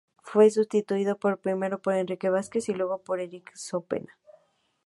Fue 0.23 0.49
sustituido 0.49 1.15
primero 1.19 1.79
por 1.79 1.93
Enrique 1.93 2.31
Vázquez 2.31 2.67
y 2.69 2.73
luego 2.73 3.03
por 3.03 3.19
Enric 3.19 3.53
Sopena. 3.53 4.17